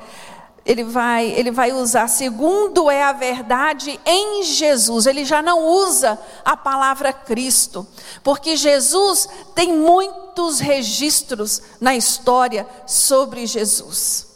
[0.68, 5.06] ele vai, ele vai usar segundo é a verdade em Jesus.
[5.06, 7.86] Ele já não usa a palavra Cristo,
[8.22, 14.27] porque Jesus tem muitos registros na história sobre Jesus.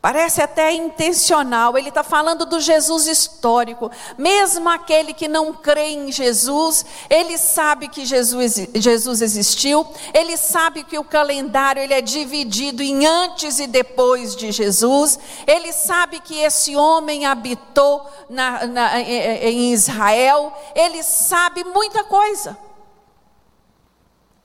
[0.00, 3.90] Parece até intencional, ele está falando do Jesus histórico.
[4.16, 9.84] Mesmo aquele que não crê em Jesus, ele sabe que Jesus, Jesus existiu,
[10.14, 15.72] ele sabe que o calendário ele é dividido em antes e depois de Jesus, ele
[15.72, 22.56] sabe que esse homem habitou na, na, em Israel, ele sabe muita coisa,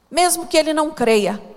[0.10, 1.53] mesmo que ele não creia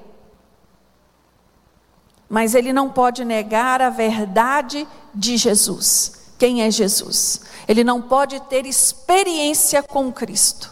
[2.37, 6.35] mas ele não pode negar a verdade de Jesus.
[6.39, 7.41] Quem é Jesus?
[7.67, 10.71] Ele não pode ter experiência com Cristo.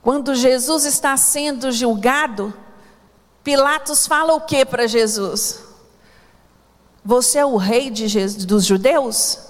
[0.00, 2.54] Quando Jesus está sendo julgado,
[3.42, 5.58] Pilatos fala o que para Jesus?
[7.04, 9.40] Você é o rei Jesus, dos judeus?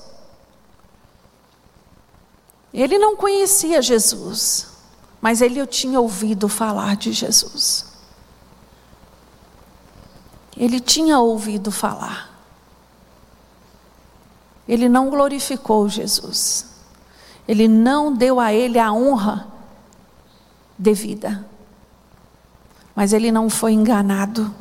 [2.73, 4.69] Ele não conhecia Jesus,
[5.21, 7.88] mas ele tinha ouvido falar de Jesus.
[10.59, 12.29] Ele tinha ouvido falar.
[14.67, 16.67] Ele não glorificou Jesus.
[17.47, 19.47] Ele não deu a ele a honra
[20.77, 21.47] devida.
[22.95, 24.53] Mas ele não foi enganado.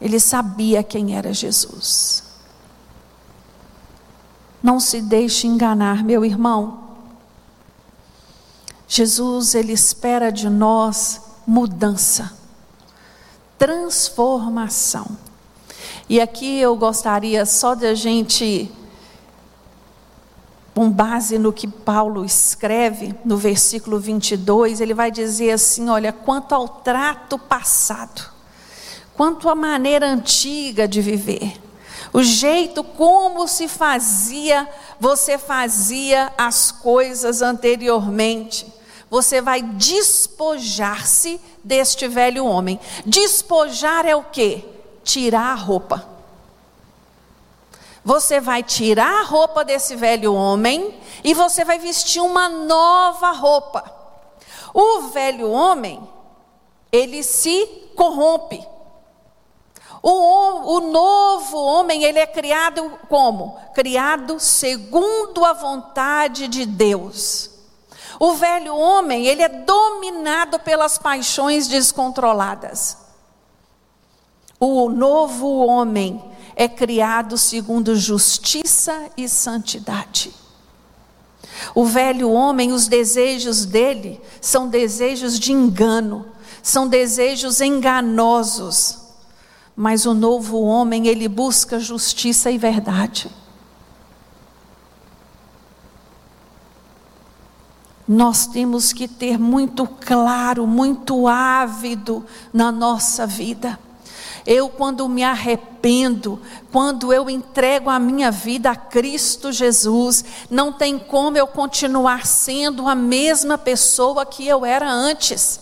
[0.00, 2.24] Ele sabia quem era Jesus.
[4.62, 6.84] Não se deixe enganar, meu irmão.
[8.88, 12.43] Jesus, ele espera de nós mudança
[13.64, 15.06] transformação.
[16.06, 18.70] E aqui eu gostaria só de a gente,
[20.74, 26.54] com base no que Paulo escreve no versículo 22, ele vai dizer assim: olha, quanto
[26.54, 28.30] ao trato passado,
[29.16, 31.58] quanto à maneira antiga de viver,
[32.12, 34.68] o jeito como se fazia,
[35.00, 38.73] você fazia as coisas anteriormente
[39.14, 42.80] você vai despojar-se deste velho homem.
[43.06, 44.64] Despojar é o que?
[45.04, 46.04] Tirar a roupa.
[48.04, 53.84] Você vai tirar a roupa desse velho homem e você vai vestir uma nova roupa.
[54.74, 56.02] O velho homem,
[56.90, 58.66] ele se corrompe.
[60.02, 63.60] O, o, novo homem, ele é criado como?
[63.74, 67.53] Criado segundo a vontade de Deus.
[68.24, 72.96] O velho homem, ele é dominado pelas paixões descontroladas.
[74.58, 76.24] O novo homem
[76.56, 80.32] é criado segundo justiça e santidade.
[81.74, 86.24] O velho homem, os desejos dele são desejos de engano,
[86.62, 89.00] são desejos enganosos.
[89.76, 93.30] Mas o novo homem, ele busca justiça e verdade.
[98.06, 103.78] Nós temos que ter muito claro, muito ávido na nossa vida.
[104.46, 106.38] Eu, quando me arrependo,
[106.70, 112.86] quando eu entrego a minha vida a Cristo Jesus, não tem como eu continuar sendo
[112.86, 115.60] a mesma pessoa que eu era antes.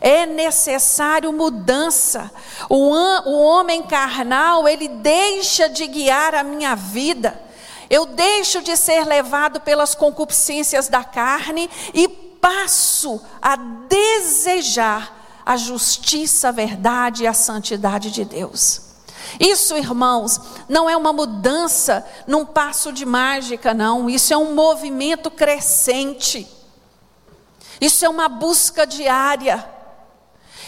[0.00, 2.30] É necessário mudança.
[2.70, 2.94] O,
[3.28, 7.44] o homem carnal, ele deixa de guiar a minha vida
[7.94, 16.48] eu deixo de ser levado pelas concupiscências da carne e passo a desejar a justiça,
[16.48, 18.80] a verdade e a santidade de Deus.
[19.38, 24.10] Isso, irmãos, não é uma mudança num passo de mágica, não.
[24.10, 26.48] Isso é um movimento crescente.
[27.80, 29.64] Isso é uma busca diária.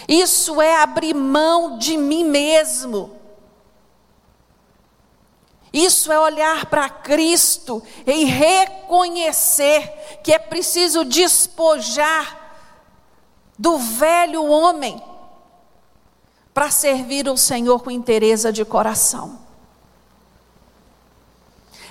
[0.07, 3.26] Isso é abrir mão de mim mesmo.
[5.77, 12.57] Isso é olhar para Cristo e reconhecer que é preciso despojar
[13.59, 14.99] do velho homem
[16.55, 19.39] para servir o Senhor com interesse de coração.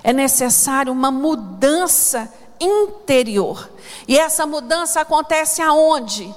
[0.01, 3.69] É necessário uma mudança interior.
[4.07, 6.33] E essa mudança acontece aonde?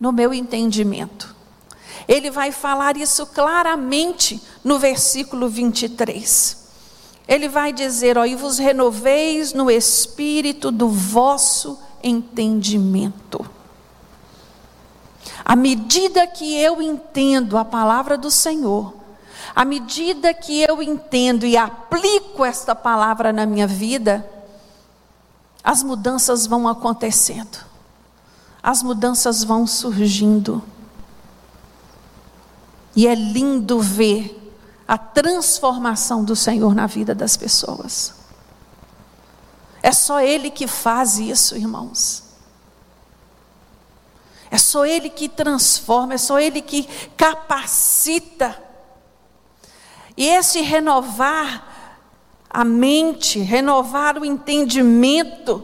[0.00, 1.36] No meu entendimento.
[2.08, 6.68] Ele vai falar isso claramente no versículo 23.
[7.26, 13.44] Ele vai dizer: Ó, e vos renoveis no espírito do vosso entendimento.
[15.42, 18.94] À medida que eu entendo a palavra do Senhor,
[19.56, 24.28] à medida que eu entendo e aplico esta palavra na minha vida,
[25.64, 27.64] as mudanças vão acontecendo,
[28.62, 30.62] as mudanças vão surgindo.
[32.94, 34.37] E é lindo ver
[34.88, 38.14] a transformação do Senhor na vida das pessoas.
[39.82, 42.24] É só Ele que faz isso, irmãos.
[44.50, 48.58] É só Ele que transforma, é só Ele que capacita.
[50.16, 51.68] E esse renovar
[52.48, 55.62] a mente, renovar o entendimento,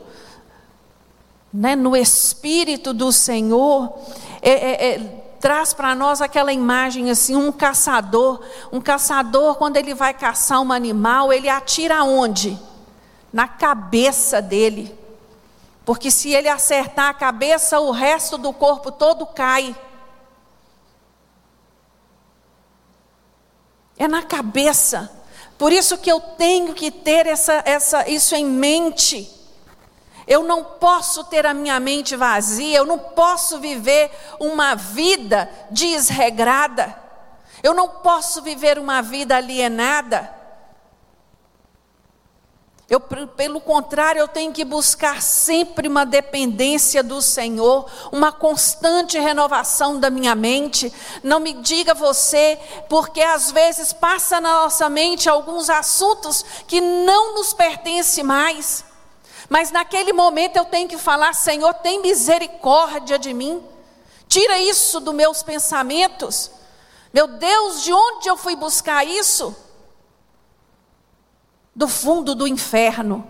[1.51, 3.99] né, no Espírito do Senhor,
[4.43, 8.41] é, é, é, traz para nós aquela imagem assim, um caçador,
[8.73, 12.59] um caçador quando ele vai caçar um animal, ele atira onde?
[13.31, 14.99] Na cabeça dele.
[15.85, 19.77] Porque se ele acertar a cabeça, o resto do corpo todo cai.
[23.99, 25.13] É na cabeça.
[25.59, 29.31] Por isso que eu tenho que ter essa, essa, isso em mente.
[30.27, 34.11] Eu não posso ter a minha mente vazia, eu não posso viver
[34.41, 37.03] uma vida desregrada.
[37.63, 40.45] Eu não posso viver uma vida alienada.
[42.89, 49.99] Eu, pelo contrário, eu tenho que buscar sempre uma dependência do Senhor, uma constante renovação
[49.99, 50.93] da minha mente.
[51.23, 52.59] Não me diga você,
[52.91, 58.85] porque às vezes passa na nossa mente alguns assuntos que não nos pertencem mais.
[59.55, 63.63] Mas naquele momento eu tenho que falar: Senhor, tem misericórdia de mim.
[64.27, 66.51] Tira isso dos meus pensamentos.
[67.13, 69.55] Meu Deus, de onde eu fui buscar isso?
[71.75, 73.27] do fundo do inferno.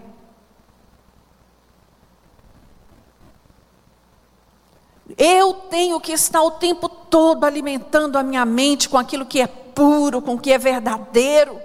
[5.17, 9.47] Eu tenho que estar o tempo todo alimentando a minha mente com aquilo que é
[9.47, 11.61] puro, com o que é verdadeiro,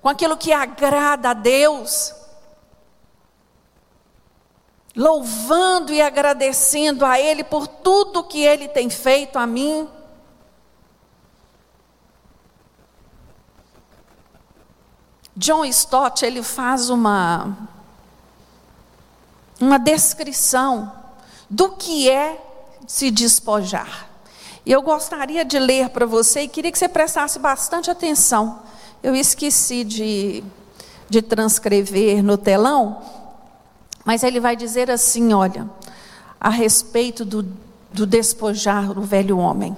[0.00, 2.21] com aquilo que agrada a Deus.
[4.94, 9.88] Louvando e agradecendo a Ele por tudo que Ele tem feito a mim.
[15.34, 17.56] John Stott ele faz uma
[19.58, 20.92] uma descrição
[21.48, 22.40] do que é
[22.86, 24.08] se despojar.
[24.66, 28.60] E eu gostaria de ler para você e queria que você prestasse bastante atenção.
[29.02, 30.44] Eu esqueci de,
[31.08, 33.02] de transcrever no telão,
[34.04, 35.68] mas ele vai dizer assim: olha,
[36.40, 37.46] a respeito do,
[37.92, 39.76] do despojar o velho homem.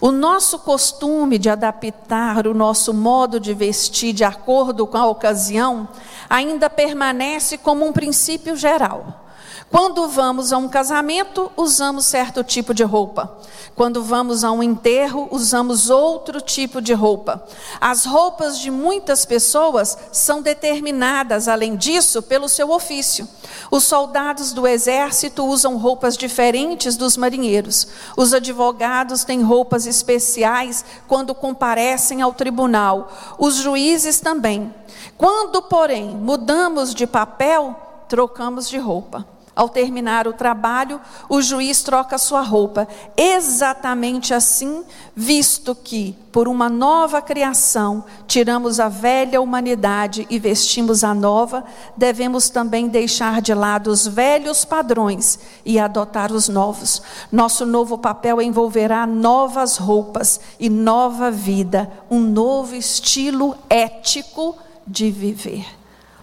[0.00, 5.88] O nosso costume de adaptar o nosso modo de vestir de acordo com a ocasião
[6.28, 9.25] ainda permanece como um princípio geral.
[9.68, 13.36] Quando vamos a um casamento, usamos certo tipo de roupa.
[13.74, 17.44] Quando vamos a um enterro, usamos outro tipo de roupa.
[17.80, 23.28] As roupas de muitas pessoas são determinadas, além disso, pelo seu ofício.
[23.68, 27.88] Os soldados do exército usam roupas diferentes dos marinheiros.
[28.16, 33.12] Os advogados têm roupas especiais quando comparecem ao tribunal.
[33.36, 34.72] Os juízes também.
[35.18, 37.74] Quando, porém, mudamos de papel,
[38.08, 39.35] trocamos de roupa.
[39.56, 41.00] Ao terminar o trabalho,
[41.30, 42.86] o juiz troca sua roupa.
[43.16, 44.84] Exatamente assim,
[45.14, 51.64] visto que, por uma nova criação, tiramos a velha humanidade e vestimos a nova,
[51.96, 57.00] devemos também deixar de lado os velhos padrões e adotar os novos.
[57.32, 64.54] Nosso novo papel envolverá novas roupas e nova vida, um novo estilo ético
[64.86, 65.64] de viver.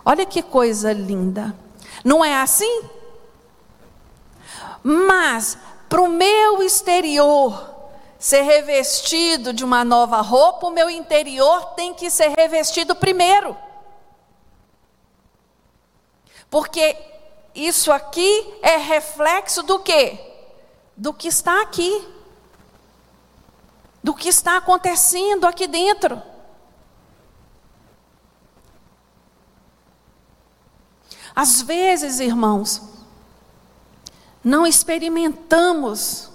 [0.05, 1.55] Olha que coisa linda.
[2.05, 2.83] Não é assim?
[4.83, 5.57] Mas,
[5.87, 7.71] para o meu exterior
[8.19, 13.57] ser revestido de uma nova roupa, o meu interior tem que ser revestido primeiro.
[16.49, 16.97] Porque
[17.55, 20.19] isso aqui é reflexo do quê?
[20.95, 22.07] Do que está aqui.
[24.03, 26.21] Do que está acontecendo aqui dentro.
[31.35, 32.92] Às vezes, irmãos,
[34.43, 36.29] não experimentamos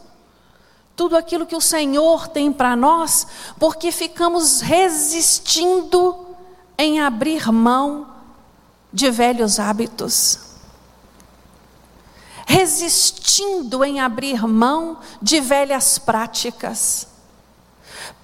[0.96, 3.26] tudo aquilo que o Senhor tem para nós,
[3.58, 6.26] porque ficamos resistindo
[6.76, 8.08] em abrir mão
[8.92, 10.40] de velhos hábitos,
[12.46, 17.06] resistindo em abrir mão de velhas práticas.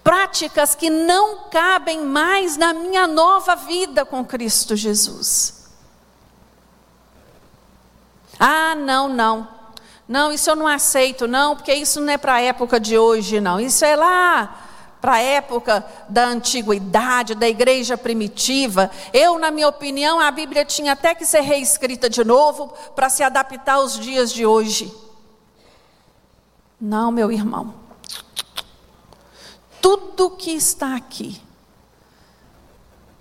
[0.03, 5.71] práticas que não cabem mais na minha nova vida com Cristo Jesus.
[8.39, 9.49] Ah, não, não.
[10.07, 13.41] Não, isso eu não aceito, não, porque isso não é para a época de hoje,
[13.41, 13.59] não.
[13.59, 14.61] Isso é lá
[15.01, 18.91] para a época da antiguidade, da igreja primitiva.
[19.13, 23.23] Eu, na minha opinião, a Bíblia tinha até que ser reescrita de novo para se
[23.23, 24.95] adaptar aos dias de hoje.
[26.81, 27.75] Não, meu irmão.
[29.81, 31.41] Tudo que está aqui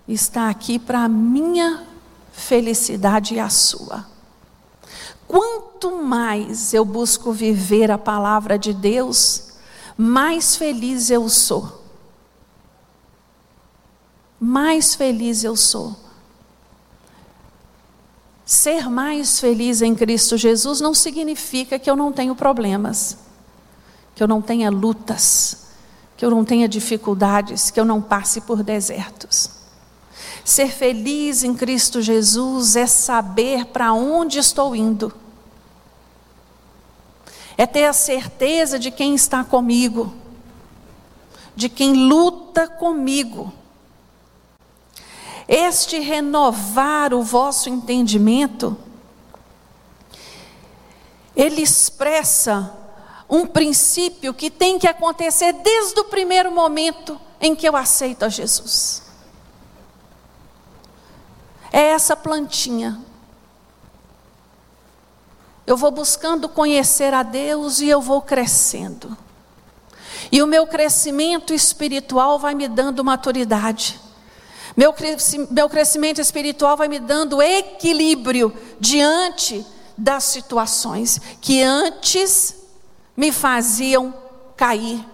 [0.08, 1.86] está aqui para a minha
[2.32, 4.06] felicidade e a sua.
[5.28, 9.54] Quanto mais eu busco viver a palavra de Deus,
[9.98, 11.84] mais feliz eu sou.
[14.40, 15.96] Mais feliz eu sou.
[18.46, 23.18] Ser mais feliz em Cristo Jesus não significa que eu não tenho problemas,
[24.14, 25.68] que eu não tenha lutas,
[26.18, 29.50] que eu não tenha dificuldades, que eu não passe por desertos.
[30.44, 35.23] Ser feliz em Cristo Jesus é saber para onde estou indo
[37.58, 40.14] é ter a certeza de quem está comigo,
[41.56, 43.54] de quem luta comigo.
[45.48, 48.78] Este renovar o vosso entendimento,
[51.36, 52.76] ele expressa
[53.30, 58.30] um princípio que tem que acontecer desde o primeiro momento em que eu aceito a
[58.30, 59.04] Jesus.
[61.72, 63.00] É essa plantinha
[65.66, 69.18] eu vou buscando conhecer a Deus e eu vou crescendo.
[70.32, 74.00] E o meu crescimento espiritual vai me dando maturidade.
[74.76, 74.94] Meu,
[75.52, 79.66] meu crescimento espiritual vai me dando equilíbrio diante
[79.98, 82.56] das situações que antes
[83.16, 84.14] me faziam
[84.58, 85.06] cair.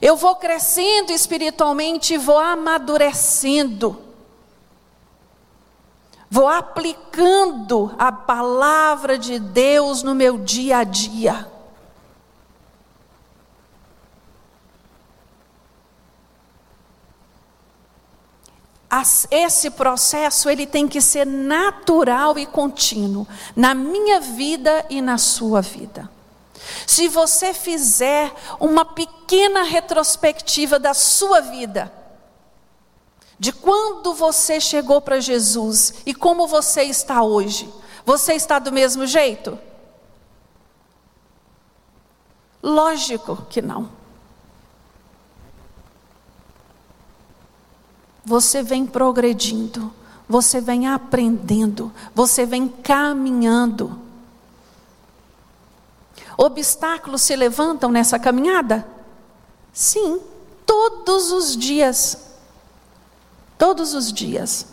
[0.00, 4.05] Eu vou crescendo espiritualmente e vou amadurecendo
[6.30, 11.56] vou aplicando a palavra de Deus no meu dia a dia.
[19.30, 25.60] Esse processo ele tem que ser natural e contínuo na minha vida e na sua
[25.60, 26.10] vida.
[26.86, 31.92] Se você fizer uma pequena retrospectiva da sua vida,
[33.38, 37.72] de quando você chegou para Jesus e como você está hoje.
[38.04, 39.58] Você está do mesmo jeito?
[42.62, 43.88] Lógico que não.
[48.24, 49.92] Você vem progredindo,
[50.28, 54.00] você vem aprendendo, você vem caminhando.
[56.36, 58.86] Obstáculos se levantam nessa caminhada?
[59.72, 60.20] Sim,
[60.64, 62.26] todos os dias
[63.58, 64.66] todos os dias.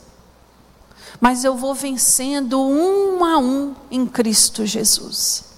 [1.19, 5.53] Mas eu vou vencendo um a um em Cristo Jesus.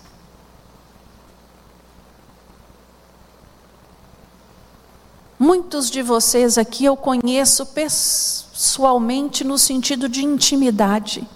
[5.38, 11.28] Muitos de vocês aqui eu conheço pessoalmente no sentido de intimidade.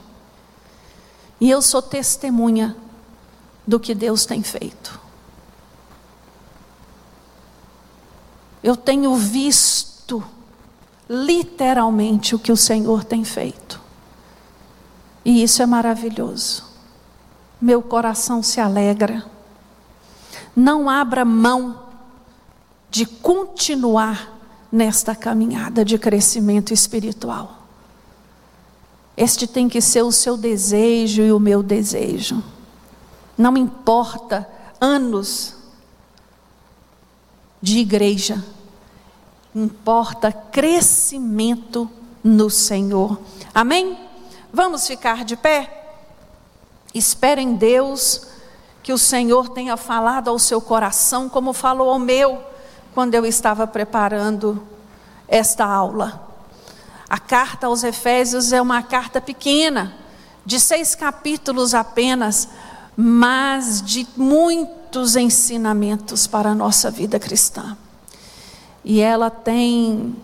[1.40, 2.76] E eu sou testemunha
[3.68, 5.00] do que Deus tem feito.
[8.64, 9.89] Eu tenho visto
[11.10, 13.82] literalmente o que o Senhor tem feito.
[15.26, 16.64] E isso é maravilhoso.
[17.60, 19.26] Meu coração se alegra.
[20.56, 21.88] Não abra mão
[22.92, 24.38] de continuar
[24.72, 27.64] nesta caminhada de crescimento espiritual.
[29.18, 32.42] Este tem que ser o seu desejo e o meu desejo.
[33.38, 34.48] Não importa
[34.80, 35.56] anos
[37.62, 38.44] de igreja,
[39.54, 41.90] importa crescimento
[42.24, 43.20] no Senhor.
[43.54, 43.98] Amém?
[44.54, 45.76] Vamos ficar de pé?
[46.94, 48.28] Espere em Deus
[48.82, 52.44] que o Senhor tenha falado ao seu coração, como falou ao meu,
[52.94, 54.66] quando eu estava preparando
[55.28, 56.28] esta aula.
[57.08, 59.96] A carta aos Efésios é uma carta pequena,
[60.46, 62.48] de seis capítulos apenas,
[62.96, 67.78] mas de muitos ensinamentos para a nossa vida cristã
[68.84, 70.16] e ela tem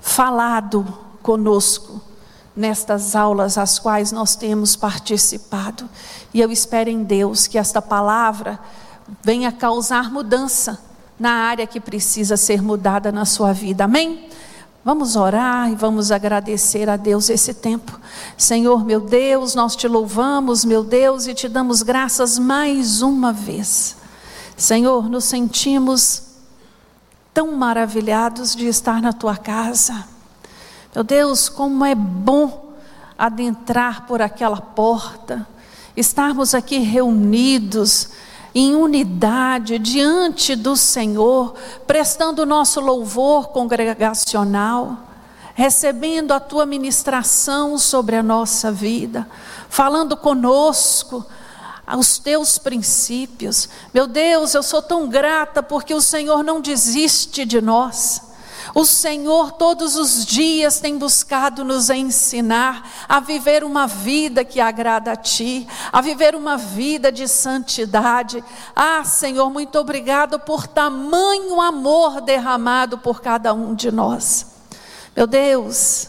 [0.00, 0.86] falado
[1.22, 2.00] conosco
[2.54, 5.88] nestas aulas às quais nós temos participado.
[6.34, 8.58] E eu espero em Deus que esta palavra
[9.22, 10.78] venha causar mudança
[11.18, 13.84] na área que precisa ser mudada na sua vida.
[13.84, 14.28] Amém?
[14.84, 17.98] Vamos orar e vamos agradecer a Deus esse tempo.
[18.36, 23.96] Senhor, meu Deus, nós te louvamos, meu Deus, e te damos graças mais uma vez.
[24.56, 26.27] Senhor, nos sentimos
[27.38, 30.04] tão maravilhados de estar na tua casa.
[30.92, 32.72] Meu Deus, como é bom
[33.16, 35.46] adentrar por aquela porta,
[35.96, 38.08] estarmos aqui reunidos
[38.52, 41.54] em unidade diante do Senhor,
[41.86, 44.98] prestando o nosso louvor congregacional,
[45.54, 49.28] recebendo a tua ministração sobre a nossa vida,
[49.68, 51.24] falando conosco
[51.96, 53.68] os teus princípios.
[53.94, 58.28] Meu Deus, eu sou tão grata porque o Senhor não desiste de nós.
[58.74, 65.12] O Senhor todos os dias tem buscado nos ensinar a viver uma vida que agrada
[65.12, 68.44] a Ti, a viver uma vida de santidade.
[68.74, 74.46] Ah, Senhor, muito obrigado por tamanho amor derramado por cada um de nós.
[75.16, 76.08] Meu Deus,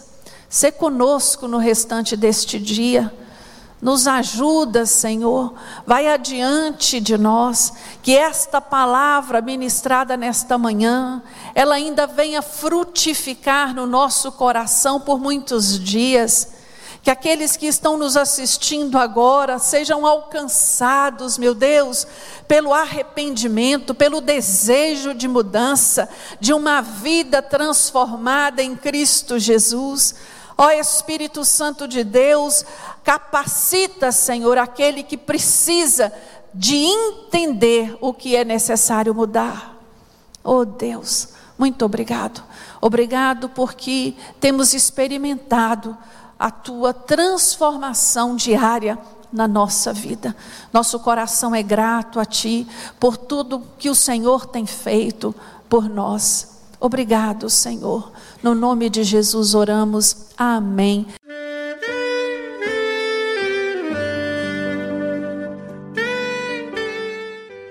[0.49, 3.13] se conosco no restante deste dia.
[3.81, 5.53] Nos ajuda, Senhor,
[5.87, 7.71] vai adiante de nós,
[8.03, 11.23] que esta palavra ministrada nesta manhã,
[11.55, 16.49] ela ainda venha frutificar no nosso coração por muitos dias.
[17.01, 22.05] Que aqueles que estão nos assistindo agora sejam alcançados, meu Deus,
[22.45, 26.09] pelo arrependimento, pelo desejo de mudança,
[26.41, 30.15] de uma vida transformada em Cristo Jesus.
[30.61, 32.65] Ó Espírito Santo de Deus,
[33.09, 36.13] capacita, Senhor, aquele que precisa
[36.53, 39.75] de entender o que é necessário mudar.
[40.43, 42.43] Oh Deus, muito obrigado.
[42.79, 45.97] Obrigado porque temos experimentado
[46.37, 48.95] a tua transformação diária
[49.33, 50.35] na nossa vida.
[50.71, 52.67] Nosso coração é grato a Ti
[52.99, 55.33] por tudo que o Senhor tem feito
[55.67, 56.59] por nós.
[56.79, 58.11] Obrigado, Senhor.
[58.43, 60.27] No nome de Jesus oramos.
[60.37, 61.07] Amém.